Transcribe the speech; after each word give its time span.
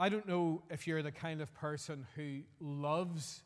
I 0.00 0.08
don't 0.08 0.26
know 0.26 0.62
if 0.70 0.86
you're 0.86 1.02
the 1.02 1.12
kind 1.12 1.42
of 1.42 1.52
person 1.52 2.06
who 2.16 2.38
loves 2.58 3.42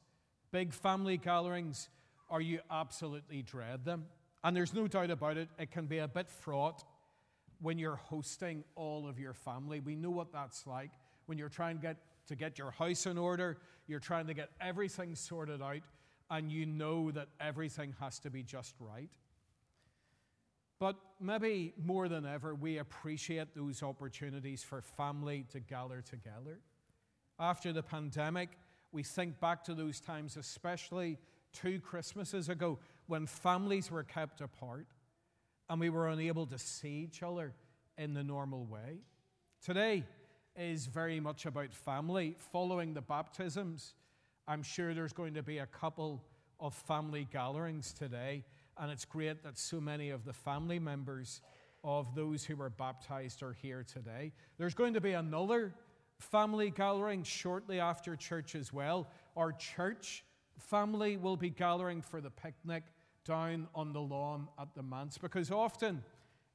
big 0.53 0.73
family 0.73 1.17
gatherings 1.17 1.89
or 2.29 2.41
you 2.41 2.61
absolutely 2.71 3.43
dread 3.43 3.85
them. 3.85 4.05
And 4.45 4.57
there's 4.57 4.73
no 4.73 4.87
doubt 4.87 5.11
about 5.11 5.37
it, 5.37 5.49
it 5.59 5.73
can 5.73 5.87
be 5.87 5.99
a 5.99 6.07
bit 6.07 6.31
fraught 6.31 6.85
when 7.61 7.77
you're 7.77 7.97
hosting 7.97 8.63
all 8.77 9.09
of 9.09 9.19
your 9.19 9.35
family. 9.35 9.81
We 9.81 9.97
know 9.97 10.11
what 10.11 10.33
that's 10.33 10.65
like. 10.65 10.93
When 11.27 11.39
you're 11.39 11.49
trying 11.49 11.79
to 11.79 11.83
get, 11.83 11.97
to 12.29 12.37
get 12.37 12.57
your 12.57 12.71
house 12.71 13.07
in 13.07 13.19
order, 13.19 13.59
you're 13.89 13.99
trying 13.99 14.29
to 14.29 14.35
get 14.35 14.51
everything 14.61 15.17
sorted 15.17 15.61
out, 15.61 15.83
and 16.31 16.53
you 16.53 16.67
know 16.67 17.11
that 17.11 17.31
everything 17.41 17.97
has 17.99 18.21
to 18.21 18.31
be 18.31 18.45
just 18.45 18.77
right. 18.79 19.11
But 20.79 20.97
maybe 21.21 21.73
more 21.83 22.09
than 22.09 22.27
ever, 22.27 22.55
we 22.55 22.79
appreciate 22.79 23.55
those 23.55 23.83
opportunities 23.83 24.63
for 24.63 24.83
family 24.83 25.47
to 25.53 25.61
gather 25.61 26.03
together. 26.03 26.59
After 27.39 27.73
the 27.73 27.83
pandemic, 27.83 28.51
we 28.93 29.03
think 29.03 29.41
back 29.41 29.65
to 29.65 29.75
those 29.75 30.01
times, 30.01 30.37
especially 30.37 31.19
two 31.53 31.81
Christmases 31.81 32.49
ago, 32.49 32.79
when 33.07 33.27
families 33.27 33.91
were 33.91 34.03
kept 34.03 34.41
apart 34.41 34.87
and 35.69 35.81
we 35.81 35.91
were 35.91 36.09
unable 36.09 36.47
to 36.47 36.59
see 36.59 37.07
each 37.09 37.23
other 37.23 37.55
in 37.97 38.15
the 38.15 38.23
normal 38.23 38.65
way. 38.67 38.99
Today 39.65 40.05
is 40.57 40.87
very 40.87 41.21
much 41.21 41.47
about 41.47 41.73
family. 41.73 42.37
Following 42.53 42.95
the 42.95 43.01
baptisms, 43.01 43.95
I'm 44.47 44.63
sure 44.63 44.95
there's 44.95 45.13
going 45.13 45.35
to 45.35 45.43
be 45.43 45.59
a 45.59 45.67
couple 45.67 46.23
of 46.61 46.75
family 46.75 47.27
gatherings 47.33 47.93
today 47.93 48.45
and 48.79 48.91
it's 48.91 49.05
great 49.05 49.43
that 49.43 49.59
so 49.59 49.81
many 49.81 50.11
of 50.11 50.25
the 50.25 50.33
family 50.33 50.79
members 50.79 51.41
of 51.83 52.15
those 52.15 52.45
who 52.45 52.57
were 52.57 52.71
baptized 52.71 53.43
are 53.43 53.53
here 53.53 53.85
today. 53.85 54.33
There's 54.59 54.75
going 54.75 54.95
to 54.95 55.01
be 55.01 55.13
another 55.13 55.75
family 56.19 56.71
gathering 56.71 57.23
shortly 57.23 57.79
after 57.79 58.17
church 58.17 58.55
as 58.55 58.73
well. 58.73 59.09
Our 59.37 59.53
church 59.53 60.25
family 60.59 61.17
will 61.17 61.37
be 61.37 61.51
gathering 61.51 62.01
for 62.01 62.21
the 62.21 62.31
picnic 62.31 62.85
down 63.25 63.69
on 63.75 63.93
the 63.93 64.01
lawn 64.01 64.49
at 64.59 64.75
the 64.75 64.83
manse 64.83 65.19
because 65.19 65.51
often 65.51 66.03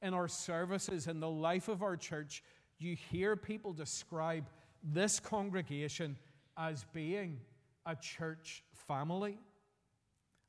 in 0.02 0.14
our 0.14 0.28
services, 0.28 1.06
in 1.06 1.20
the 1.20 1.28
life 1.28 1.68
of 1.68 1.82
our 1.82 1.96
church, 1.96 2.42
you 2.78 2.96
hear 2.96 3.36
people 3.36 3.72
describe 3.72 4.48
this 4.82 5.20
congregation 5.20 6.16
as 6.56 6.84
being 6.92 7.38
a 7.86 7.94
church 7.94 8.64
family. 8.88 9.38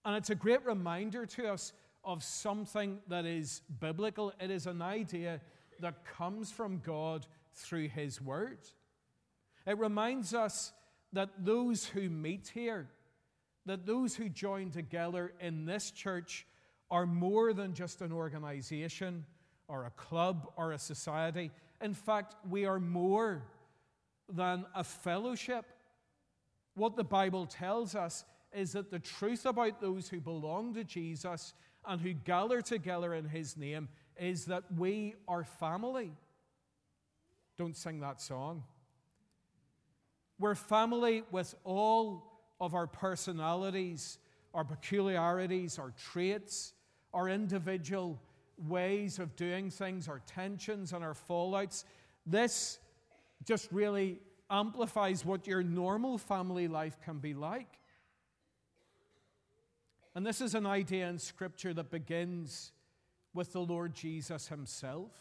And 0.04 0.16
it's 0.16 0.30
a 0.30 0.36
great 0.36 0.66
reminder 0.66 1.26
to 1.26 1.52
us 1.52 1.74
of 2.04 2.24
something 2.24 3.00
that 3.08 3.26
is 3.26 3.62
biblical. 3.80 4.34
It 4.40 4.50
is 4.50 4.66
an 4.66 4.82
idea 4.82 5.42
that 5.80 6.06
comes 6.06 6.52
from 6.52 6.80
God 6.80 7.26
through 7.54 7.90
His 7.90 8.22
Word. 8.22 8.60
It 9.66 9.78
reminds 9.78 10.34
us 10.34 10.74
that 11.14 11.30
those 11.46 11.86
who 11.86 12.10
meet 12.10 12.52
here, 12.54 12.90
that 13.66 13.86
those 13.86 14.16
who 14.16 14.30
join 14.30 14.72
together 14.72 15.34
in 15.40 15.66
this 15.66 15.92
church, 15.92 16.48
are 16.90 17.06
more 17.06 17.54
than 17.54 17.74
just 17.74 18.02
an 18.02 18.12
organization 18.12 19.26
or 19.68 19.86
a 19.86 19.92
club 19.92 20.52
or 20.58 20.74
a 20.74 20.78
society. 20.78 21.52
In 21.80 21.94
fact, 21.94 22.36
we 22.50 22.66
are 22.66 22.80
more 22.80 23.44
than 24.28 24.66
a 24.76 24.84
fellowship. 24.84 25.66
What 26.76 26.96
the 26.98 27.04
Bible 27.04 27.46
tells 27.46 27.96
us 27.96 28.26
is 28.54 28.74
that 28.74 28.92
the 28.92 29.00
truth 29.00 29.46
about 29.46 29.80
those 29.80 30.10
who 30.10 30.20
belong 30.20 30.74
to 30.74 30.84
Jesus 30.84 31.54
and 31.86 32.02
who 32.02 32.14
gather 32.14 32.62
together 32.62 33.14
in 33.14 33.26
his 33.26 33.58
name 33.58 33.88
is 34.18 34.46
that 34.46 34.64
we 34.78 35.16
are 35.28 35.44
family. 35.44 36.12
Don't 37.58 37.76
sing 37.76 38.00
that 38.02 38.22
song. 38.22 38.64
We're 40.40 40.56
family 40.56 41.24
with 41.32 41.56
all 41.64 42.32
of 42.60 42.74
our 42.74 42.88
personalities, 42.88 44.20
our 44.54 44.64
peculiarities, 44.64 45.80
our 45.80 45.94
traits, 46.12 46.74
our 47.14 47.30
individual 47.30 48.20
ways 48.68 49.20
of 49.20 49.36
doing 49.36 49.70
things, 49.70 50.08
our 50.08 50.22
tensions 50.28 50.94
and 50.94 51.04
our 51.04 51.14
fallouts. 51.14 51.84
This 52.26 52.80
just 53.46 53.72
really 53.72 54.20
amplifies 54.50 55.26
what 55.26 55.48
your 55.48 55.64
normal 55.64 56.18
family 56.18 56.68
life 56.68 56.98
can 57.04 57.18
be 57.20 57.34
like. 57.34 57.80
And 60.14 60.26
this 60.26 60.42
is 60.42 60.56
an 60.56 60.66
idea 60.66 61.08
in 61.08 61.20
Scripture 61.20 61.74
that 61.74 61.90
begins 61.90 62.74
with 63.34 63.54
the 63.54 63.62
Lord 63.62 63.94
Jesus 63.94 64.50
himself. 64.50 65.12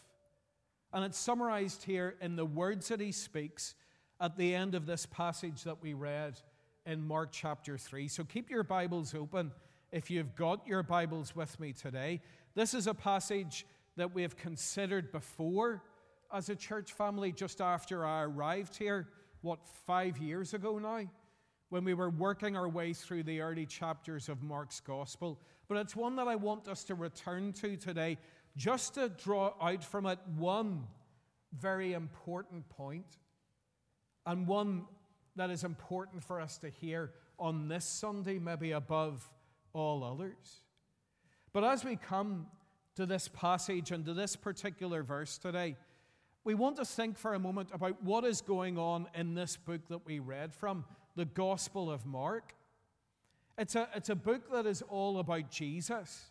And 0.93 1.05
it's 1.05 1.19
summarized 1.19 1.85
here 1.85 2.17
in 2.21 2.35
the 2.35 2.45
words 2.45 2.89
that 2.89 3.01
he 3.01 3.13
speaks 3.13 3.77
at 4.21 4.37
the 4.37 4.55
end 4.55 4.75
of 4.75 4.87
this 4.87 5.07
passage 5.07 5.63
that 5.63 5.81
we 5.81 5.95
read 5.95 6.41
in 6.87 7.07
Mark 7.07 7.29
chapter 7.31 7.79
3. 7.79 8.09
So 8.09 8.25
keep 8.25 8.51
your 8.51 8.65
Bibles 8.65 9.15
open 9.15 9.53
if 9.93 10.11
you've 10.11 10.35
got 10.35 10.67
your 10.67 10.83
Bibles 10.83 11.37
with 11.37 11.59
me 11.61 11.73
today. 11.73 12.21
This 12.57 12.75
is 12.75 12.89
a 12.89 12.95
passage 12.95 13.65
that 13.97 14.13
we 14.13 14.23
have 14.23 14.37
considered 14.37 15.13
before 15.13 15.85
as 16.33 16.49
a 16.49 16.57
church 16.57 16.93
family 16.93 17.31
just 17.31 17.61
after 17.61 18.05
I 18.05 18.23
arrived 18.23 18.77
here, 18.77 19.09
what, 19.43 19.61
five 19.87 20.19
years 20.19 20.53
ago 20.53 20.79
now? 20.79 21.07
When 21.71 21.85
we 21.85 21.95
were 21.95 22.11
working 22.11 22.57
our 22.57 22.69
way 22.69 22.93
through 22.93 23.23
the 23.23 23.41
early 23.41 23.65
chapters 23.65 24.29
of 24.29 24.43
Mark's 24.43 24.81
Gospel. 24.81 25.41
But 25.69 25.79
it's 25.79 25.97
one 25.97 26.17
that 26.17 26.29
I 26.29 26.37
want 26.37 26.69
us 26.69 26.85
to 26.85 26.95
return 26.95 27.53
to 27.55 27.77
today 27.77 28.19
just 28.57 28.95
to 28.95 29.09
draw 29.09 29.55
out 29.61 29.83
from 29.83 30.07
it 30.07 30.19
one 30.37 30.85
very 31.59 31.93
important 31.95 32.69
point 32.69 33.19
and 34.27 34.47
one 34.47 34.85
that 35.37 35.51
is 35.51 35.65
important 35.65 36.23
for 36.23 36.41
us 36.41 36.59
to 36.59 36.69
hear 36.69 37.13
on 37.39 37.69
this 37.69 37.85
Sunday, 37.85 38.39
maybe 38.39 38.73
above 38.73 39.29
all 39.73 40.05
others. 40.05 40.63
But 41.53 41.65
as 41.65 41.85
we 41.85 41.97
come 41.97 42.47
to 42.97 43.07
this 43.07 43.29
passage 43.29 43.93
and 43.93 44.05
to 44.05 44.13
this 44.13 44.37
particular 44.37 45.03
verse 45.03 45.39
today, 45.39 45.77
we 46.45 46.55
want 46.55 46.77
to 46.77 46.85
think 46.85 47.17
for 47.17 47.35
a 47.35 47.39
moment 47.39 47.71
about 47.73 48.03
what 48.03 48.25
is 48.25 48.41
going 48.41 48.77
on 48.77 49.07
in 49.15 49.35
this 49.35 49.57
book 49.57 49.83
that 49.89 50.05
we 50.05 50.19
read 50.19 50.53
from 50.53 50.85
the 51.21 51.27
Gospel 51.27 51.91
of 51.91 52.07
Mark. 52.07 52.55
It's 53.59 53.75
a, 53.75 53.87
it's 53.95 54.09
a 54.09 54.15
book 54.15 54.51
that 54.53 54.65
is 54.65 54.81
all 54.89 55.19
about 55.19 55.51
Jesus. 55.51 56.31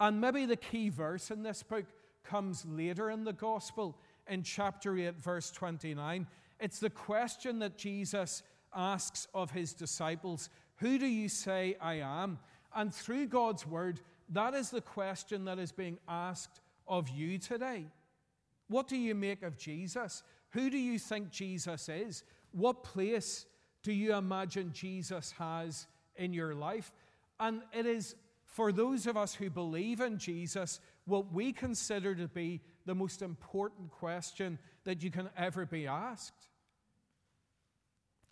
And 0.00 0.20
maybe 0.20 0.46
the 0.46 0.56
key 0.56 0.88
verse 0.88 1.30
in 1.30 1.44
this 1.44 1.62
book 1.62 1.84
comes 2.24 2.66
later 2.66 3.08
in 3.08 3.22
the 3.22 3.32
Gospel, 3.32 3.96
in 4.28 4.42
chapter 4.42 4.98
8, 4.98 5.14
verse 5.22 5.52
29. 5.52 6.26
It's 6.58 6.80
the 6.80 6.90
question 6.90 7.60
that 7.60 7.78
Jesus 7.78 8.42
asks 8.74 9.28
of 9.32 9.52
his 9.52 9.72
disciples 9.72 10.50
Who 10.78 10.98
do 10.98 11.06
you 11.06 11.28
say 11.28 11.76
I 11.80 12.00
am? 12.00 12.40
And 12.74 12.92
through 12.92 13.28
God's 13.28 13.64
word, 13.64 14.00
that 14.30 14.54
is 14.54 14.70
the 14.70 14.80
question 14.80 15.44
that 15.44 15.60
is 15.60 15.70
being 15.70 15.98
asked 16.08 16.60
of 16.88 17.08
you 17.10 17.38
today. 17.38 17.84
What 18.66 18.88
do 18.88 18.96
you 18.96 19.14
make 19.14 19.44
of 19.44 19.56
Jesus? 19.56 20.24
Who 20.50 20.68
do 20.68 20.78
you 20.78 20.98
think 20.98 21.30
Jesus 21.30 21.88
is? 21.88 22.24
What 22.50 22.82
place 22.82 23.46
do 23.84 23.92
you 23.92 24.16
imagine 24.16 24.72
Jesus 24.72 25.32
has 25.38 25.86
in 26.16 26.32
your 26.32 26.54
life? 26.54 26.92
And 27.38 27.62
it 27.72 27.86
is 27.86 28.16
for 28.46 28.72
those 28.72 29.06
of 29.06 29.16
us 29.16 29.34
who 29.34 29.50
believe 29.50 30.00
in 30.00 30.18
Jesus 30.18 30.80
what 31.04 31.32
we 31.32 31.52
consider 31.52 32.14
to 32.14 32.26
be 32.26 32.60
the 32.86 32.94
most 32.94 33.20
important 33.20 33.90
question 33.90 34.58
that 34.84 35.02
you 35.02 35.10
can 35.10 35.28
ever 35.36 35.66
be 35.66 35.86
asked. 35.86 36.48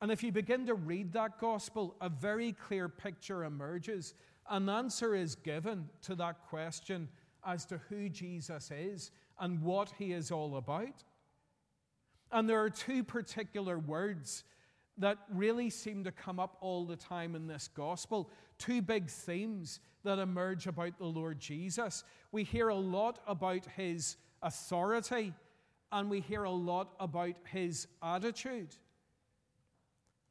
And 0.00 0.10
if 0.10 0.22
you 0.22 0.32
begin 0.32 0.66
to 0.66 0.74
read 0.74 1.12
that 1.12 1.38
gospel, 1.38 1.96
a 2.00 2.08
very 2.08 2.52
clear 2.52 2.88
picture 2.88 3.44
emerges. 3.44 4.14
An 4.50 4.68
answer 4.68 5.14
is 5.14 5.34
given 5.34 5.88
to 6.02 6.14
that 6.16 6.48
question 6.48 7.08
as 7.46 7.66
to 7.66 7.78
who 7.88 8.08
Jesus 8.08 8.70
is 8.70 9.10
and 9.38 9.62
what 9.62 9.92
he 9.98 10.12
is 10.12 10.30
all 10.30 10.56
about. 10.56 11.04
And 12.32 12.48
there 12.48 12.62
are 12.62 12.70
two 12.70 13.04
particular 13.04 13.78
words 13.78 14.44
that 14.98 15.18
really 15.32 15.70
seem 15.70 16.04
to 16.04 16.12
come 16.12 16.38
up 16.38 16.56
all 16.60 16.84
the 16.84 16.96
time 16.96 17.34
in 17.34 17.46
this 17.46 17.68
gospel. 17.68 18.30
Two 18.58 18.82
big 18.82 19.08
themes 19.08 19.80
that 20.04 20.18
emerge 20.18 20.66
about 20.66 20.98
the 20.98 21.06
Lord 21.06 21.40
Jesus. 21.40 22.04
We 22.30 22.44
hear 22.44 22.68
a 22.68 22.74
lot 22.74 23.20
about 23.26 23.66
his 23.76 24.16
authority, 24.42 25.32
and 25.90 26.10
we 26.10 26.20
hear 26.20 26.44
a 26.44 26.50
lot 26.50 26.94
about 27.00 27.34
his 27.44 27.86
attitude. 28.02 28.76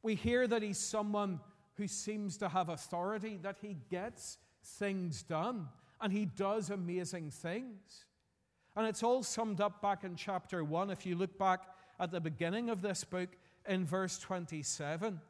We 0.02 0.14
hear 0.14 0.46
that 0.46 0.62
he's 0.62 0.78
someone 0.78 1.40
who 1.74 1.88
seems 1.88 2.36
to 2.38 2.48
have 2.48 2.68
authority, 2.68 3.38
that 3.42 3.56
he 3.60 3.76
gets 3.90 4.38
things 4.64 5.22
done, 5.22 5.68
and 6.00 6.12
he 6.12 6.26
does 6.26 6.70
amazing 6.70 7.30
things. 7.30 8.04
And 8.76 8.86
it's 8.86 9.02
all 9.02 9.22
summed 9.22 9.60
up 9.60 9.82
back 9.82 10.04
in 10.04 10.16
chapter 10.16 10.64
1. 10.64 10.90
If 10.90 11.04
you 11.06 11.14
look 11.14 11.38
back 11.38 11.62
at 12.00 12.10
the 12.10 12.20
beginning 12.20 12.70
of 12.70 12.82
this 12.82 13.04
book, 13.04 13.28
in 13.68 13.84
verse 13.84 14.18
27 14.18 15.20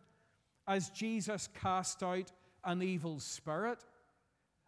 as 0.67 0.91
Jesus 0.91 1.49
cast 1.61 2.03
out 2.03 2.31
an 2.65 2.83
evil 2.83 3.19
spirit. 3.19 3.85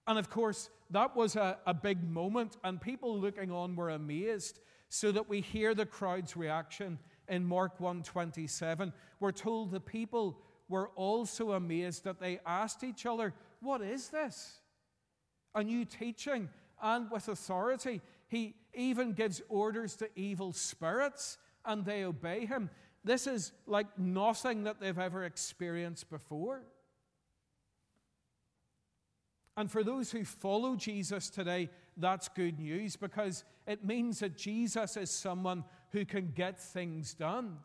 And 0.06 0.19
of 0.19 0.28
course, 0.28 0.70
that 0.90 1.16
was 1.16 1.37
a, 1.37 1.58
a 1.66 1.72
big 1.72 2.02
moment, 2.02 2.56
and 2.64 2.81
people 2.81 3.19
looking 3.19 3.50
on 3.50 3.76
were 3.76 3.90
amazed, 3.90 4.61
so 4.88 5.12
that 5.12 5.28
we 5.28 5.40
hear 5.40 5.75
the 5.75 5.87
crowd's 5.87 6.37
reaction 6.37 6.99
in 7.28 7.44
Mark 7.44 7.78
1:27, 7.78 8.93
we're 9.19 9.32
told 9.32 9.70
the 9.70 9.81
people 9.81 10.38
were 10.69 10.90
also 10.90 11.52
amazed 11.52 12.05
that 12.05 12.20
they 12.20 12.38
asked 12.44 12.84
each 12.84 13.06
other, 13.06 13.32
"What 13.60 13.81
is 13.81 14.10
this? 14.10 14.60
A 15.55 15.64
new 15.64 15.84
teaching 15.84 16.50
and 16.82 17.10
with 17.10 17.28
authority. 17.28 18.02
He 18.28 18.56
even 18.75 19.12
gives 19.12 19.40
orders 19.49 19.96
to 19.96 20.08
evil 20.14 20.52
spirits 20.52 21.38
and 21.64 21.84
they 21.84 22.05
obey 22.05 22.46
him. 22.46 22.70
This 23.05 23.27
is 23.27 23.53
like 23.67 23.99
nothing 23.99 24.65
that 24.65 24.81
they've 24.81 24.99
ever 24.99 25.25
experienced 25.25 26.09
before. 26.09 26.62
And 29.56 29.71
for 29.71 29.85
those 29.85 30.11
who 30.11 30.25
follow 30.25 30.75
Jesus 30.75 31.31
today, 31.31 31.69
that's 31.97 32.29
good 32.29 32.59
news 32.59 32.97
because 32.97 33.45
it 33.67 33.85
means 33.85 34.19
that 34.19 34.37
Jesus 34.37 34.97
is 34.97 35.11
someone 35.11 35.65
who 35.93 36.05
can 36.05 36.33
get 36.35 36.61
things 36.61 37.15
done. 37.15 37.59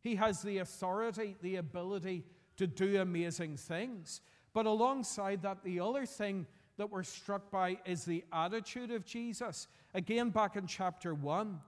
He 0.00 0.16
has 0.16 0.42
the 0.42 0.58
authority, 0.58 1.36
the 1.42 1.56
ability 1.56 2.24
to 2.56 2.66
do 2.66 3.00
amazing 3.00 3.56
things. 3.56 4.20
But 4.52 4.66
alongside 4.66 5.42
that, 5.42 5.64
the 5.64 5.80
other 5.80 6.06
thing 6.06 6.46
that 6.76 6.90
we're 6.90 7.02
struck 7.02 7.50
by 7.50 7.78
is 7.84 8.04
the 8.04 8.24
attitude 8.32 8.90
of 8.90 9.04
Jesus. 9.04 9.66
Again, 9.94 10.30
back 10.30 10.56
in 10.56 10.66
chapter 10.66 11.14
1, 11.14 11.60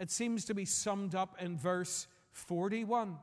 it 0.00 0.10
seems 0.10 0.44
to 0.46 0.54
be 0.54 0.64
summed 0.64 1.14
up 1.14 1.36
in 1.40 1.56
verse 1.56 2.08
41. 2.34 3.16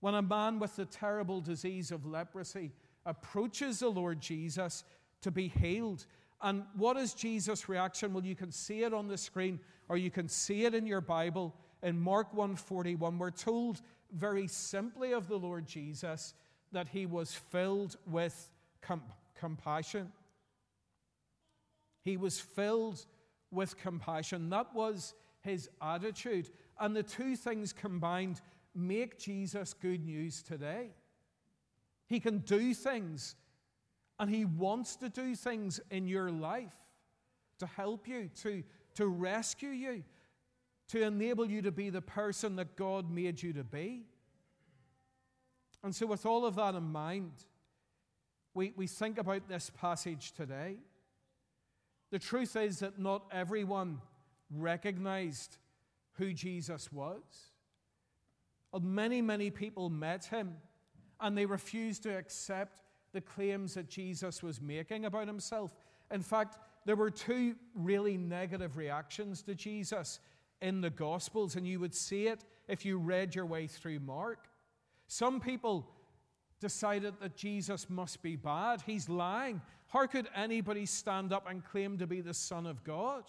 When 0.00 0.14
a 0.14 0.22
man 0.22 0.58
with 0.58 0.76
the 0.76 0.84
terrible 0.84 1.40
disease 1.40 1.90
of 1.90 2.04
leprosy 2.04 2.72
approaches 3.06 3.78
the 3.78 3.88
Lord 3.88 4.20
Jesus 4.20 4.84
to 5.22 5.30
be 5.30 5.48
healed, 5.48 6.04
and 6.42 6.64
what 6.76 6.98
is 6.98 7.14
Jesus' 7.14 7.68
reaction? 7.70 8.12
Well, 8.12 8.24
you 8.24 8.34
can 8.34 8.52
see 8.52 8.82
it 8.82 8.92
on 8.92 9.08
the 9.08 9.16
screen 9.16 9.58
or 9.88 9.96
you 9.96 10.10
can 10.10 10.28
see 10.28 10.64
it 10.64 10.74
in 10.74 10.86
your 10.86 11.00
Bible. 11.00 11.54
In 11.82 11.98
Mark 11.98 12.34
1:41, 12.34 13.18
we're 13.18 13.30
told 13.30 13.80
very 14.12 14.46
simply 14.46 15.12
of 15.12 15.28
the 15.28 15.38
Lord 15.38 15.66
Jesus 15.66 16.34
that 16.72 16.88
he 16.88 17.06
was 17.06 17.34
filled 17.34 17.96
with 18.06 18.50
com- 18.80 19.02
compassion. 19.34 20.12
He 22.02 22.16
was 22.16 22.38
filled 22.40 23.06
with 23.50 23.78
compassion. 23.78 24.50
That 24.50 24.74
was 24.74 25.14
his 25.40 25.70
attitude. 25.80 26.50
And 26.78 26.94
the 26.94 27.02
two 27.02 27.36
things 27.36 27.72
combined 27.72 28.40
make 28.74 29.18
Jesus 29.18 29.74
good 29.74 30.04
news 30.04 30.42
today. 30.42 30.90
He 32.06 32.20
can 32.20 32.38
do 32.38 32.74
things, 32.74 33.36
and 34.18 34.28
he 34.28 34.44
wants 34.44 34.96
to 34.96 35.08
do 35.08 35.34
things 35.34 35.80
in 35.90 36.06
your 36.06 36.30
life 36.30 36.74
to 37.58 37.66
help 37.66 38.08
you, 38.08 38.28
to, 38.42 38.62
to 38.96 39.06
rescue 39.06 39.70
you, 39.70 40.04
to 40.88 41.02
enable 41.02 41.48
you 41.48 41.62
to 41.62 41.72
be 41.72 41.90
the 41.90 42.02
person 42.02 42.56
that 42.56 42.76
God 42.76 43.10
made 43.10 43.42
you 43.42 43.52
to 43.54 43.64
be. 43.64 44.04
And 45.82 45.94
so, 45.94 46.06
with 46.06 46.26
all 46.26 46.46
of 46.46 46.56
that 46.56 46.74
in 46.74 46.84
mind, 46.84 47.32
we, 48.54 48.72
we 48.76 48.86
think 48.86 49.18
about 49.18 49.48
this 49.48 49.70
passage 49.70 50.32
today. 50.32 50.76
The 52.10 52.18
truth 52.18 52.56
is 52.56 52.78
that 52.78 52.98
not 52.98 53.24
everyone 53.32 54.00
recognized 54.50 55.58
who 56.14 56.32
Jesus 56.32 56.92
was. 56.92 57.22
Uh, 58.72 58.80
many, 58.80 59.22
many 59.22 59.50
people 59.50 59.90
met 59.90 60.24
him 60.24 60.56
and 61.20 61.36
they 61.36 61.46
refused 61.46 62.02
to 62.04 62.16
accept 62.16 62.82
the 63.12 63.20
claims 63.20 63.74
that 63.74 63.88
Jesus 63.88 64.42
was 64.42 64.60
making 64.60 65.04
about 65.04 65.26
himself. 65.26 65.74
In 66.10 66.22
fact, 66.22 66.58
there 66.84 66.96
were 66.96 67.10
two 67.10 67.54
really 67.74 68.16
negative 68.16 68.76
reactions 68.76 69.42
to 69.42 69.54
Jesus 69.54 70.20
in 70.60 70.80
the 70.80 70.90
Gospels, 70.90 71.56
and 71.56 71.66
you 71.66 71.80
would 71.80 71.94
see 71.94 72.26
it 72.26 72.44
if 72.68 72.84
you 72.84 72.98
read 72.98 73.34
your 73.34 73.46
way 73.46 73.66
through 73.66 74.00
Mark. 74.00 74.48
Some 75.06 75.40
people 75.40 75.86
decided 76.60 77.14
that 77.20 77.36
Jesus 77.36 77.88
must 77.88 78.22
be 78.22 78.36
bad. 78.36 78.82
He's 78.82 79.08
lying. 79.08 79.60
How 79.88 80.06
could 80.06 80.28
anybody 80.34 80.86
stand 80.86 81.32
up 81.32 81.48
and 81.48 81.64
claim 81.64 81.98
to 81.98 82.06
be 82.06 82.20
the 82.20 82.34
Son 82.34 82.66
of 82.66 82.82
God? 82.84 83.24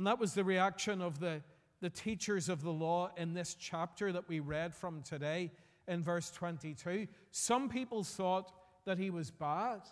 And 0.00 0.06
that 0.06 0.18
was 0.18 0.32
the 0.32 0.44
reaction 0.44 1.02
of 1.02 1.20
the, 1.20 1.42
the 1.82 1.90
teachers 1.90 2.48
of 2.48 2.62
the 2.62 2.70
law 2.70 3.10
in 3.18 3.34
this 3.34 3.54
chapter 3.54 4.10
that 4.12 4.26
we 4.30 4.40
read 4.40 4.74
from 4.74 5.02
today 5.02 5.50
in 5.86 6.02
verse 6.02 6.30
22. 6.30 7.06
Some 7.32 7.68
people 7.68 8.02
thought 8.02 8.50
that 8.86 8.96
he 8.96 9.10
was 9.10 9.30
bad. 9.30 9.82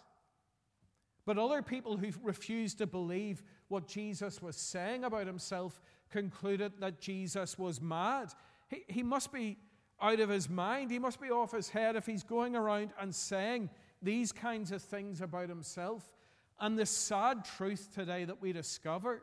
But 1.26 1.36
other 1.36 1.60
people 1.60 1.98
who 1.98 2.10
refused 2.22 2.78
to 2.78 2.86
believe 2.86 3.42
what 3.68 3.86
Jesus 3.86 4.40
was 4.40 4.56
saying 4.56 5.04
about 5.04 5.26
himself 5.26 5.78
concluded 6.08 6.72
that 6.80 7.02
Jesus 7.02 7.58
was 7.58 7.82
mad. 7.82 8.32
He, 8.70 8.84
he 8.88 9.02
must 9.02 9.30
be 9.30 9.58
out 10.00 10.20
of 10.20 10.30
his 10.30 10.48
mind. 10.48 10.90
He 10.90 10.98
must 10.98 11.20
be 11.20 11.30
off 11.30 11.52
his 11.52 11.68
head 11.68 11.96
if 11.96 12.06
he's 12.06 12.22
going 12.22 12.56
around 12.56 12.92
and 12.98 13.14
saying 13.14 13.68
these 14.00 14.32
kinds 14.32 14.72
of 14.72 14.80
things 14.80 15.20
about 15.20 15.50
himself. 15.50 16.14
And 16.58 16.78
the 16.78 16.86
sad 16.86 17.44
truth 17.44 17.90
today 17.92 18.24
that 18.24 18.40
we 18.40 18.54
discover 18.54 19.22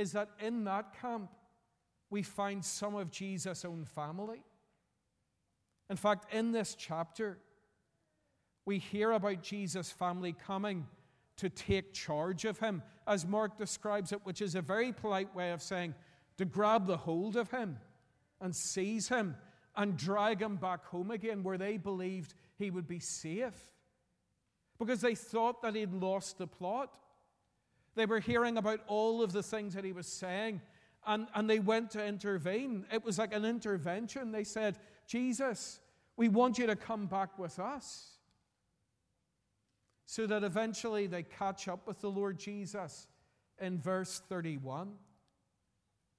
is 0.00 0.12
that 0.12 0.30
in 0.40 0.64
that 0.64 0.98
camp, 1.00 1.30
we 2.08 2.22
find 2.22 2.64
some 2.64 2.96
of 2.96 3.10
Jesus' 3.10 3.64
own 3.64 3.84
family. 3.84 4.42
In 5.88 5.96
fact, 5.96 6.32
in 6.32 6.52
this 6.52 6.74
chapter, 6.74 7.38
we 8.64 8.78
hear 8.78 9.12
about 9.12 9.42
Jesus' 9.42 9.90
family 9.90 10.32
coming 10.32 10.86
to 11.36 11.48
take 11.48 11.92
charge 11.92 12.44
of 12.44 12.58
him, 12.58 12.82
as 13.06 13.26
Mark 13.26 13.58
describes 13.58 14.12
it, 14.12 14.20
which 14.24 14.42
is 14.42 14.54
a 14.54 14.62
very 14.62 14.92
polite 14.92 15.34
way 15.34 15.52
of 15.52 15.62
saying 15.62 15.94
to 16.38 16.44
grab 16.44 16.86
the 16.86 16.96
hold 16.96 17.36
of 17.36 17.50
him 17.50 17.78
and 18.40 18.54
seize 18.54 19.08
him 19.08 19.36
and 19.76 19.96
drag 19.96 20.40
him 20.40 20.56
back 20.56 20.84
home 20.86 21.10
again 21.10 21.42
where 21.42 21.58
they 21.58 21.76
believed 21.76 22.34
he 22.58 22.70
would 22.70 22.86
be 22.86 22.98
safe 22.98 23.70
because 24.78 25.00
they 25.00 25.14
thought 25.14 25.62
that 25.62 25.74
he'd 25.74 25.92
lost 25.92 26.38
the 26.38 26.46
plot. 26.46 26.90
They 28.00 28.06
were 28.06 28.20
hearing 28.20 28.56
about 28.56 28.80
all 28.86 29.22
of 29.22 29.32
the 29.32 29.42
things 29.42 29.74
that 29.74 29.84
he 29.84 29.92
was 29.92 30.06
saying 30.06 30.62
and, 31.06 31.26
and 31.34 31.48
they 31.48 31.58
went 31.58 31.90
to 31.92 32.04
intervene. 32.04 32.84
It 32.92 33.04
was 33.04 33.18
like 33.18 33.34
an 33.34 33.44
intervention. 33.44 34.32
They 34.32 34.44
said, 34.44 34.78
Jesus, 35.06 35.80
we 36.16 36.28
want 36.28 36.58
you 36.58 36.66
to 36.66 36.76
come 36.76 37.06
back 37.06 37.38
with 37.38 37.58
us. 37.58 38.12
So 40.06 40.26
that 40.26 40.42
eventually 40.42 41.06
they 41.06 41.22
catch 41.22 41.68
up 41.68 41.86
with 41.86 42.00
the 42.00 42.10
Lord 42.10 42.38
Jesus 42.38 43.06
in 43.60 43.78
verse 43.80 44.20
31. 44.28 44.92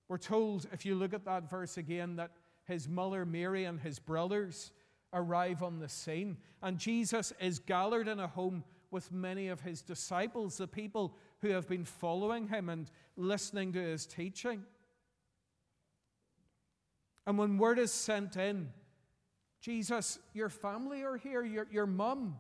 We're 0.08 0.18
told, 0.18 0.68
if 0.72 0.86
you 0.86 0.96
look 0.96 1.14
at 1.14 1.26
that 1.26 1.50
verse 1.50 1.78
again, 1.78 2.16
that 2.16 2.32
his 2.66 2.88
mother 2.88 3.26
Mary 3.26 3.66
and 3.66 3.80
his 3.80 4.00
brothers 4.00 4.72
arrive 5.14 5.62
on 5.62 5.80
the 5.80 5.90
scene. 5.90 6.38
And 6.62 6.78
Jesus 6.78 7.34
is 7.40 7.60
gathered 7.60 8.08
in 8.08 8.20
a 8.20 8.28
home 8.28 8.64
with 8.92 9.12
many 9.12 9.48
of 9.50 9.62
his 9.62 9.82
disciples, 9.82 10.58
the 10.58 10.68
people 10.68 11.16
who 11.42 11.50
have 11.50 11.68
been 11.68 11.86
following 11.86 12.48
him 12.48 12.70
and 12.70 12.90
listening 13.18 13.74
to 13.74 13.82
his 13.82 14.06
teaching. 14.06 14.64
And 17.26 17.38
when 17.38 17.58
word 17.58 17.80
is 17.80 17.92
sent 17.92 18.38
in, 18.38 18.70
Jesus, 19.60 20.20
your 20.34 20.50
family 20.50 21.04
are 21.04 21.18
here, 21.18 21.44
your, 21.44 21.68
your 21.72 21.86
mum 21.86 22.38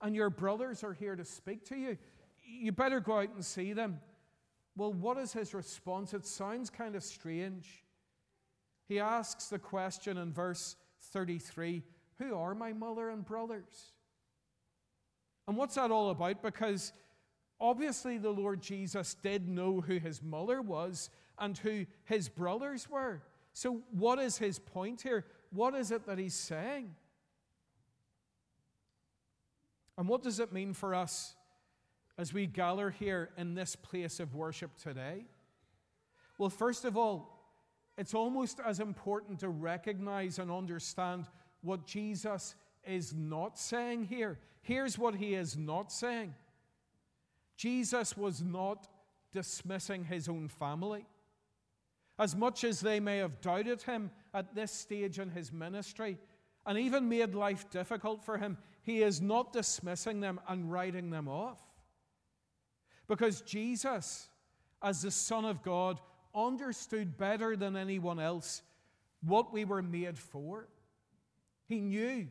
and 0.00 0.14
your 0.14 0.30
brothers 0.30 0.82
are 0.82 0.92
here 0.92 1.16
to 1.16 1.24
speak 1.24 1.64
to 1.66 1.76
you. 1.76 1.96
You 2.44 2.72
better 2.72 3.00
go 3.00 3.20
out 3.20 3.34
and 3.34 3.44
see 3.44 3.72
them. 3.72 4.00
Well, 4.76 4.92
what 4.92 5.18
is 5.18 5.32
his 5.32 5.54
response? 5.54 6.14
It 6.14 6.26
sounds 6.26 6.68
kind 6.68 6.96
of 6.96 7.04
strange. 7.04 7.84
He 8.88 8.98
asks 8.98 9.46
the 9.46 9.58
question 9.58 10.18
in 10.18 10.32
verse 10.32 10.76
33 11.12 11.82
Who 12.18 12.34
are 12.36 12.54
my 12.54 12.72
mother 12.72 13.10
and 13.10 13.24
brothers? 13.24 13.92
And 15.46 15.56
what's 15.56 15.76
that 15.76 15.90
all 15.90 16.10
about? 16.10 16.42
Because 16.42 16.92
obviously 17.60 18.18
the 18.18 18.30
Lord 18.30 18.60
Jesus 18.60 19.14
did 19.14 19.48
know 19.48 19.80
who 19.80 19.98
his 19.98 20.22
mother 20.22 20.60
was 20.62 21.10
and 21.38 21.56
who 21.58 21.86
his 22.04 22.28
brothers 22.28 22.88
were. 22.88 23.22
So, 23.52 23.82
what 23.92 24.18
is 24.18 24.38
his 24.38 24.58
point 24.58 25.02
here? 25.02 25.24
What 25.50 25.74
is 25.74 25.90
it 25.90 26.06
that 26.06 26.18
he's 26.18 26.34
saying? 26.34 26.94
And 29.96 30.08
what 30.08 30.22
does 30.22 30.40
it 30.40 30.52
mean 30.52 30.72
for 30.74 30.94
us 30.94 31.36
as 32.18 32.32
we 32.32 32.46
gather 32.46 32.90
here 32.90 33.30
in 33.36 33.54
this 33.54 33.76
place 33.76 34.18
of 34.18 34.34
worship 34.34 34.76
today? 34.76 35.26
Well, 36.38 36.50
first 36.50 36.84
of 36.84 36.96
all, 36.96 37.30
it's 37.96 38.14
almost 38.14 38.58
as 38.64 38.80
important 38.80 39.38
to 39.40 39.48
recognize 39.48 40.40
and 40.40 40.50
understand 40.50 41.26
what 41.62 41.86
Jesus 41.86 42.56
is 42.84 43.14
not 43.14 43.56
saying 43.56 44.06
here. 44.06 44.38
Here's 44.62 44.98
what 44.98 45.14
he 45.14 45.34
is 45.34 45.56
not 45.56 45.92
saying 45.92 46.34
Jesus 47.56 48.16
was 48.16 48.42
not 48.42 48.88
dismissing 49.32 50.04
his 50.04 50.28
own 50.28 50.48
family. 50.48 51.06
As 52.18 52.36
much 52.36 52.62
as 52.62 52.80
they 52.80 53.00
may 53.00 53.18
have 53.18 53.40
doubted 53.40 53.82
him 53.82 54.10
at 54.32 54.54
this 54.54 54.70
stage 54.72 55.18
in 55.18 55.30
his 55.30 55.52
ministry 55.52 56.18
and 56.64 56.78
even 56.78 57.08
made 57.08 57.34
life 57.34 57.68
difficult 57.70 58.24
for 58.24 58.38
him, 58.38 58.56
he 58.82 59.02
is 59.02 59.20
not 59.20 59.52
dismissing 59.52 60.20
them 60.20 60.40
and 60.48 60.70
writing 60.70 61.10
them 61.10 61.28
off. 61.28 61.60
Because 63.08 63.40
Jesus, 63.42 64.28
as 64.82 65.02
the 65.02 65.10
Son 65.10 65.44
of 65.44 65.62
God, 65.62 66.00
understood 66.34 67.16
better 67.16 67.56
than 67.56 67.76
anyone 67.76 68.20
else 68.20 68.62
what 69.22 69.52
we 69.52 69.64
were 69.64 69.82
made 69.82 70.18
for. 70.18 70.68
He 71.66 71.80
knew 71.80 72.28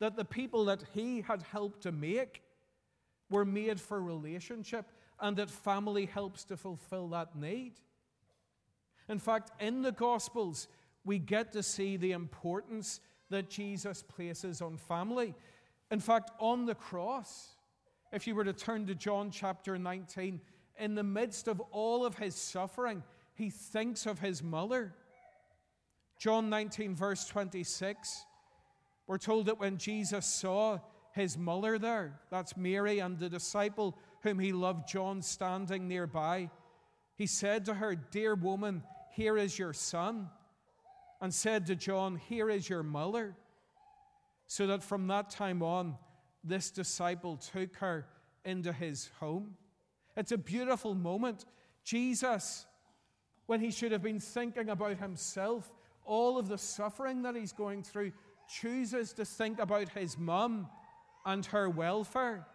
that 0.00 0.16
the 0.16 0.24
people 0.24 0.64
that 0.66 0.82
he 0.92 1.20
had 1.22 1.42
helped 1.42 1.82
to 1.82 1.92
make 1.92 2.42
were 3.32 3.44
made 3.44 3.80
for 3.80 4.00
relationship 4.00 4.86
and 5.20 5.36
that 5.36 5.50
family 5.50 6.06
helps 6.06 6.44
to 6.44 6.56
fulfill 6.56 7.08
that 7.08 7.34
need. 7.36 7.74
In 9.08 9.18
fact, 9.18 9.50
in 9.60 9.82
the 9.82 9.92
Gospels, 9.92 10.68
we 11.04 11.18
get 11.18 11.52
to 11.52 11.62
see 11.62 11.96
the 11.96 12.12
importance 12.12 13.00
that 13.30 13.48
Jesus 13.48 14.02
places 14.02 14.60
on 14.60 14.76
family. 14.76 15.34
In 15.90 16.00
fact, 16.00 16.30
on 16.38 16.66
the 16.66 16.74
cross, 16.74 17.56
if 18.12 18.26
you 18.26 18.34
were 18.34 18.44
to 18.44 18.52
turn 18.52 18.86
to 18.86 18.94
John 18.94 19.30
chapter 19.30 19.78
19, 19.78 20.40
in 20.78 20.94
the 20.94 21.02
midst 21.02 21.48
of 21.48 21.60
all 21.70 22.04
of 22.04 22.16
his 22.16 22.34
suffering, 22.34 23.02
he 23.34 23.50
thinks 23.50 24.06
of 24.06 24.18
his 24.18 24.42
mother. 24.42 24.94
John 26.18 26.48
19, 26.50 26.94
verse 26.94 27.26
26, 27.26 28.24
we're 29.06 29.18
told 29.18 29.46
that 29.46 29.58
when 29.58 29.78
Jesus 29.78 30.26
saw 30.26 30.78
his 31.12 31.36
mother 31.36 31.78
there, 31.78 32.20
that's 32.30 32.56
Mary 32.56 32.98
and 32.98 33.18
the 33.18 33.28
disciple 33.28 33.98
whom 34.22 34.38
he 34.38 34.52
loved, 34.52 34.88
John, 34.88 35.20
standing 35.20 35.88
nearby, 35.88 36.50
he 37.16 37.26
said 37.26 37.66
to 37.66 37.74
her, 37.74 37.94
Dear 37.94 38.34
woman, 38.34 38.82
here 39.12 39.36
is 39.36 39.58
your 39.58 39.72
son. 39.72 40.30
And 41.20 41.32
said 41.32 41.66
to 41.66 41.76
John, 41.76 42.16
Here 42.16 42.50
is 42.50 42.68
your 42.68 42.82
mother. 42.82 43.36
So 44.46 44.66
that 44.66 44.82
from 44.82 45.06
that 45.08 45.30
time 45.30 45.62
on, 45.62 45.96
this 46.42 46.70
disciple 46.70 47.36
took 47.36 47.76
her 47.76 48.06
into 48.44 48.72
his 48.72 49.10
home. 49.20 49.54
It's 50.16 50.32
a 50.32 50.38
beautiful 50.38 50.94
moment. 50.94 51.44
Jesus, 51.84 52.66
when 53.46 53.60
he 53.60 53.70
should 53.70 53.92
have 53.92 54.02
been 54.02 54.20
thinking 54.20 54.68
about 54.68 54.98
himself, 54.98 55.72
all 56.04 56.38
of 56.38 56.48
the 56.48 56.58
suffering 56.58 57.22
that 57.22 57.36
he's 57.36 57.52
going 57.52 57.82
through, 57.82 58.12
chooses 58.48 59.12
to 59.14 59.24
think 59.24 59.60
about 59.60 59.88
his 59.90 60.18
mum 60.18 60.68
and 61.24 61.44
her 61.46 61.68
welfare. 61.68 62.46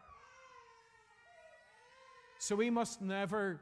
So 2.39 2.55
we 2.55 2.69
must 2.69 3.01
never 3.01 3.59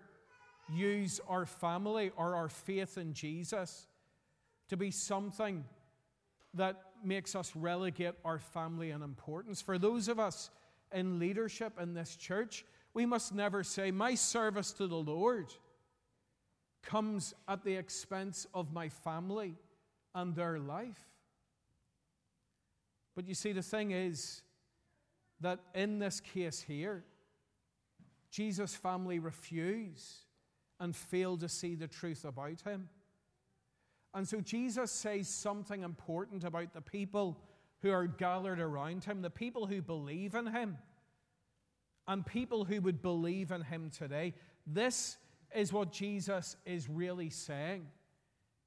use 0.73 1.21
our 1.27 1.45
family 1.45 2.11
or 2.17 2.35
our 2.35 2.49
faith 2.49 2.97
in 2.97 3.13
Jesus 3.13 3.87
to 4.69 4.77
be 4.77 4.91
something 4.91 5.63
that 6.55 6.81
makes 7.03 7.35
us 7.35 7.55
relegate 7.55 8.15
our 8.23 8.39
family 8.39 8.91
in 8.91 9.01
importance. 9.01 9.61
For 9.61 9.77
those 9.77 10.07
of 10.07 10.19
us 10.19 10.49
in 10.91 11.19
leadership 11.19 11.79
in 11.79 11.93
this 11.93 12.15
church, 12.15 12.65
we 12.93 13.05
must 13.05 13.33
never 13.33 13.63
say, 13.63 13.91
My 13.91 14.15
service 14.15 14.71
to 14.73 14.87
the 14.87 14.95
Lord 14.95 15.53
comes 16.81 17.33
at 17.47 17.63
the 17.63 17.75
expense 17.75 18.47
of 18.53 18.73
my 18.73 18.89
family 18.89 19.55
and 20.13 20.35
their 20.35 20.59
life. 20.59 21.09
But 23.15 23.27
you 23.27 23.33
see, 23.33 23.51
the 23.51 23.61
thing 23.61 23.91
is 23.91 24.41
that 25.45 25.59
in 25.75 25.99
this 25.99 26.19
case 26.19 26.59
here, 26.59 27.03
Jesus' 28.31 28.73
family 28.73 29.19
refuse 29.19 30.21
and 30.79 30.95
fail 30.95 31.37
to 31.37 31.47
see 31.47 31.75
the 31.75 31.87
truth 31.87 32.25
about 32.25 32.61
him. 32.61 32.89
And 34.15 34.27
so 34.27 34.41
Jesus 34.41 34.91
says 34.91 35.27
something 35.27 35.83
important 35.83 36.43
about 36.43 36.73
the 36.73 36.81
people 36.81 37.39
who 37.83 37.91
are 37.91 38.07
gathered 38.07 38.59
around 38.59 39.03
him, 39.03 39.21
the 39.21 39.29
people 39.29 39.67
who 39.67 39.83
believe 39.83 40.33
in 40.33 40.47
him, 40.47 40.79
and 42.07 42.25
people 42.25 42.65
who 42.65 42.81
would 42.81 43.03
believe 43.03 43.51
in 43.51 43.61
him 43.61 43.91
today. 43.91 44.33
This 44.65 45.17
is 45.53 45.71
what 45.71 45.91
Jesus 45.91 46.55
is 46.65 46.89
really 46.89 47.29
saying 47.29 47.85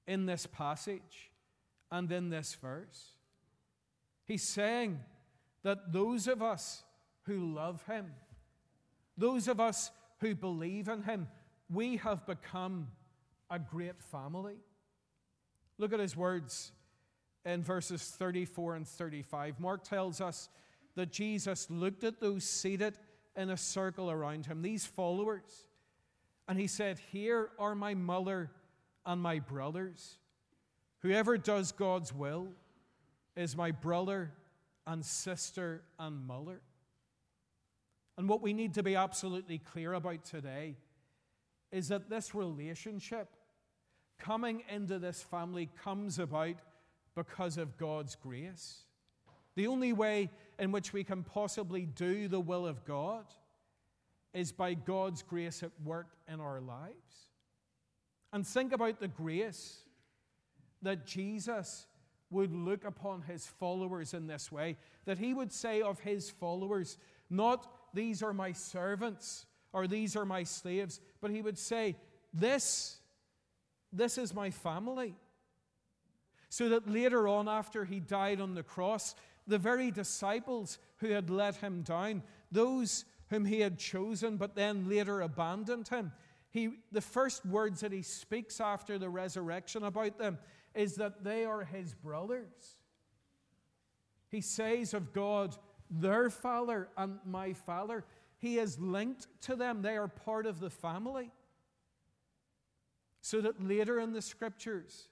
in 0.07 0.27
this 0.27 0.47
passage 0.47 1.33
and 1.91 2.13
in 2.13 2.31
this 2.31 2.55
verse. 2.55 3.17
He's 4.25 4.45
saying 4.45 5.01
that 5.63 5.93
those 5.93 6.29
of 6.29 6.43
us 6.43 6.85
who 7.23 7.55
love 7.55 7.83
him, 7.87 8.13
those 9.17 9.49
of 9.49 9.61
us 9.61 9.91
who 10.21 10.35
believe 10.35 10.89
in 10.89 11.03
him, 11.03 11.29
we 11.71 11.97
have 11.97 12.27
become 12.27 12.89
a 13.51 13.59
great 13.59 14.01
family. 14.01 14.57
Look 15.79 15.93
at 15.93 16.01
his 16.01 16.17
words 16.17 16.73
in 17.45 17.63
verses 17.63 18.03
34 18.03 18.77
and 18.77 18.87
35. 18.87 19.61
Mark 19.61 19.85
tells 19.85 20.21
us 20.21 20.49
that 20.97 21.13
Jesus 21.13 21.71
looked 21.71 22.05
at 22.05 22.21
those 22.21 22.45
seated 22.45 22.99
in 23.37 23.51
a 23.51 23.57
circle 23.57 24.11
around 24.11 24.47
him, 24.47 24.63
these 24.63 24.85
followers, 24.85 25.69
and 26.49 26.59
he 26.59 26.67
said, 26.67 26.99
Here 27.13 27.51
are 27.59 27.75
my 27.75 27.95
mother 27.95 28.51
and 29.07 29.23
my 29.23 29.39
brothers. 29.39 30.19
Whoever 31.01 31.39
does 31.39 31.71
God's 31.71 32.13
will 32.13 32.49
is 33.37 33.57
my 33.57 33.71
brother 33.71 34.33
and 34.89 35.05
sister 35.05 35.83
and 35.99 36.27
mother. 36.27 36.63
And 38.17 38.29
what 38.29 38.43
we 38.43 38.55
need 38.55 38.75
to 38.75 38.83
be 38.83 38.97
absolutely 38.97 39.59
clear 39.59 39.93
about 39.93 40.25
today 40.25 40.77
is 41.71 41.89
that 41.89 42.09
this 42.09 42.35
relationship 42.35 43.29
coming 44.19 44.65
into 44.71 44.99
this 44.99 45.23
family 45.23 45.69
comes 45.85 46.19
about 46.19 46.57
because 47.15 47.59
of 47.59 47.77
God's 47.77 48.17
grace. 48.17 48.85
The 49.57 49.67
only 49.67 49.93
way 49.93 50.31
in 50.59 50.73
which 50.73 50.93
we 50.93 51.05
can 51.05 51.23
possibly 51.23 51.85
do 51.85 52.27
the 52.27 52.41
will 52.41 52.67
of 52.67 52.85
God 52.87 53.27
is 54.33 54.53
by 54.53 54.73
God's 54.73 55.23
grace 55.23 55.63
at 55.63 55.71
work 55.85 56.09
in 56.33 56.41
our 56.41 56.61
lives. 56.61 56.95
And 58.33 58.47
think 58.47 58.73
about 58.73 59.01
the 59.01 59.09
grace 59.09 59.81
that 60.81 61.07
Jesus 61.07 61.87
would 62.31 62.53
look 62.53 62.85
upon 62.85 63.23
his 63.23 63.47
followers 63.47 64.15
in 64.15 64.27
this 64.27 64.53
way, 64.53 64.77
that 65.05 65.19
he 65.19 65.33
would 65.33 65.53
say 65.53 65.81
of 65.81 66.01
his 66.01 66.31
followers, 66.31 66.99
not 67.31 67.67
these 67.95 68.23
are 68.23 68.35
my 68.35 68.53
servants 68.53 69.47
or 69.73 69.87
these 69.87 70.17
are 70.17 70.25
my 70.25 70.43
slaves, 70.43 71.01
but 71.21 71.31
he 71.31 71.43
would 71.43 71.59
say, 71.59 71.97
This, 72.33 72.99
this 73.93 74.19
is 74.19 74.35
my 74.35 74.51
family. 74.51 75.15
So 76.51 76.71
that 76.71 76.91
later 76.91 77.29
on, 77.29 77.49
after 77.49 77.85
he 77.85 78.01
died 78.01 78.41
on 78.41 78.55
the 78.55 78.63
cross, 78.63 79.15
the 79.47 79.59
very 79.59 79.91
disciples 79.91 80.79
who 80.97 81.09
had 81.11 81.31
let 81.31 81.57
him 81.57 81.83
down, 81.83 82.23
those 82.51 83.05
whom 83.29 83.45
he 83.45 83.61
had 83.61 83.79
chosen 83.79 84.37
but 84.37 84.55
then 84.55 84.89
later 84.89 85.21
abandoned 85.21 85.89
him, 85.89 86.13
he, 86.51 86.71
the 86.93 87.03
first 87.03 87.45
words 87.45 87.81
that 87.81 87.93
he 87.93 88.03
speaks 88.03 88.61
after 88.61 88.99
the 88.99 89.11
resurrection 89.11 89.85
about 89.85 90.19
them 90.19 90.39
is 90.75 90.97
that 90.97 91.25
they 91.25 91.45
are 91.45 91.65
his 91.65 91.95
brothers. 91.95 92.77
He 94.29 94.41
says 94.41 94.95
of 94.95 95.13
God, 95.13 95.57
their 95.91 96.31
father 96.31 96.89
and 96.97 97.19
my 97.25 97.53
father. 97.53 98.05
He 98.39 98.59
is 98.59 98.79
linked 98.79 99.27
to 99.43 99.57
them, 99.57 99.83
they 99.83 99.97
are 99.97 100.09
part 100.09 100.47
of 100.47 100.61
the 100.61 100.71
family. 100.71 101.31
So 103.21 103.41
that 103.41 103.63
later 103.63 103.99
in 103.99 104.13
the 104.13 104.23
scriptures, 104.23 105.09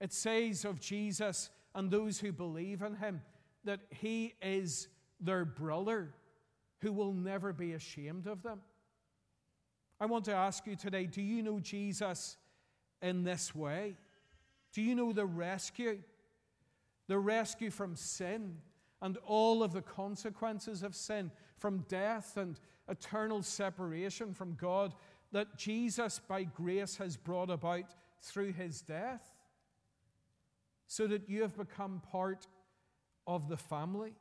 it 0.00 0.12
says 0.12 0.64
of 0.64 0.80
Jesus 0.80 1.50
and 1.74 1.90
those 1.90 2.18
who 2.18 2.32
believe 2.32 2.82
in 2.82 2.96
him 2.96 3.22
that 3.64 3.80
he 3.90 4.34
is 4.42 4.88
their 5.20 5.44
brother 5.44 6.12
who 6.80 6.92
will 6.92 7.12
never 7.12 7.52
be 7.52 7.74
ashamed 7.74 8.26
of 8.26 8.42
them. 8.42 8.60
I 10.00 10.06
want 10.06 10.24
to 10.24 10.34
ask 10.34 10.66
you 10.66 10.74
today 10.74 11.06
do 11.06 11.22
you 11.22 11.42
know 11.42 11.60
Jesus 11.60 12.36
in 13.00 13.22
this 13.22 13.54
way? 13.54 13.96
Do 14.72 14.82
you 14.82 14.94
know 14.94 15.12
the 15.12 15.26
rescue? 15.26 15.98
The 17.08 17.18
rescue 17.18 17.70
from 17.70 17.96
sin 17.96 18.56
and 19.02 19.18
all 19.26 19.62
of 19.62 19.72
the 19.72 19.82
consequences 19.82 20.82
of 20.82 20.94
sin, 20.94 21.30
from 21.58 21.84
death 21.88 22.36
and 22.36 22.58
eternal 22.88 23.42
separation 23.42 24.32
from 24.32 24.54
God, 24.54 24.94
that 25.32 25.58
Jesus, 25.58 26.20
by 26.20 26.44
grace, 26.44 26.96
has 26.98 27.16
brought 27.16 27.50
about 27.50 27.94
through 28.20 28.52
his 28.52 28.80
death, 28.80 29.34
so 30.86 31.08
that 31.08 31.28
you 31.28 31.42
have 31.42 31.56
become 31.56 32.00
part 32.12 32.46
of 33.26 33.48
the 33.48 33.56
family. 33.56 34.14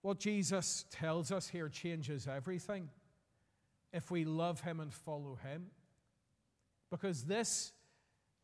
What 0.00 0.18
Jesus 0.18 0.86
tells 0.90 1.30
us 1.30 1.48
here 1.48 1.68
changes 1.68 2.26
everything 2.26 2.88
if 3.92 4.10
we 4.10 4.24
love 4.24 4.60
him 4.60 4.80
and 4.80 4.92
follow 4.92 5.38
him. 5.42 5.66
Because 6.90 7.24
this 7.24 7.72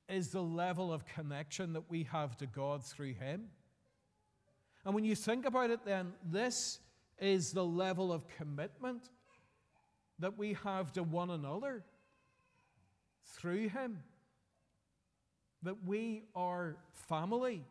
is 0.08 0.28
the 0.28 0.42
level 0.42 0.92
of 0.92 1.04
connection 1.06 1.72
that 1.72 1.90
we 1.90 2.04
have 2.04 2.36
to 2.38 2.46
God 2.46 2.84
through 2.84 3.14
Him. 3.14 3.46
And 4.84 4.94
when 4.94 5.04
you 5.04 5.14
think 5.14 5.46
about 5.46 5.70
it, 5.70 5.80
then, 5.84 6.12
this 6.24 6.80
is 7.18 7.52
the 7.52 7.64
level 7.64 8.12
of 8.12 8.26
commitment 8.28 9.08
that 10.18 10.36
we 10.36 10.56
have 10.64 10.92
to 10.92 11.02
one 11.02 11.30
another 11.30 11.84
through 13.24 13.68
Him. 13.68 14.00
That 15.62 15.84
we 15.86 16.24
are 16.34 16.76
family 17.08 17.64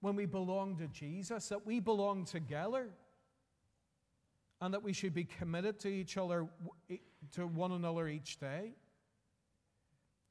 when 0.00 0.16
we 0.16 0.26
belong 0.26 0.76
to 0.76 0.88
Jesus, 0.88 1.48
that 1.48 1.64
we 1.64 1.80
belong 1.80 2.24
together. 2.24 2.88
And 4.60 4.72
that 4.72 4.82
we 4.82 4.92
should 4.92 5.14
be 5.14 5.24
committed 5.24 5.78
to 5.80 5.88
each 5.88 6.16
other, 6.16 6.46
to 7.32 7.46
one 7.46 7.72
another 7.72 8.08
each 8.08 8.38
day. 8.38 8.72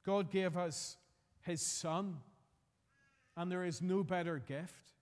God 0.04 0.30
gave 0.30 0.56
us 0.56 0.96
His 1.42 1.60
Son, 1.60 2.16
and 3.36 3.50
there 3.50 3.64
is 3.64 3.82
no 3.82 4.02
better 4.02 4.38
gift. 4.38 4.92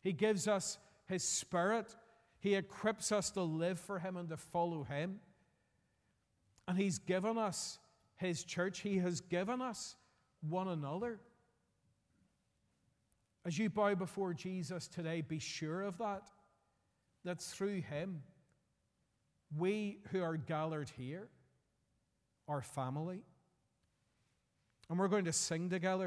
He 0.00 0.12
gives 0.12 0.46
us 0.46 0.78
His 1.06 1.24
Spirit. 1.24 1.96
He 2.40 2.54
equips 2.54 3.12
us 3.12 3.30
to 3.30 3.42
live 3.42 3.78
for 3.78 3.98
Him 3.98 4.16
and 4.16 4.28
to 4.28 4.36
follow 4.36 4.84
Him. 4.84 5.20
And 6.68 6.76
He's 6.78 6.98
given 6.98 7.38
us 7.38 7.78
His 8.16 8.44
church. 8.44 8.80
He 8.80 8.98
has 8.98 9.20
given 9.20 9.60
us 9.60 9.96
one 10.40 10.68
another. 10.68 11.20
As 13.44 13.58
you 13.58 13.70
bow 13.70 13.94
before 13.96 14.34
Jesus 14.34 14.86
today, 14.86 15.20
be 15.20 15.40
sure 15.40 15.82
of 15.82 15.98
that, 15.98 16.28
that 17.24 17.40
through 17.40 17.80
Him, 17.80 18.22
we 19.58 19.98
who 20.10 20.22
are 20.22 20.36
gathered 20.36 20.90
here 20.96 21.28
are 22.48 22.62
family. 22.62 23.22
And 24.88 24.98
we're 24.98 25.08
going 25.08 25.24
to 25.26 25.32
sing 25.32 25.70
together. 25.70 26.00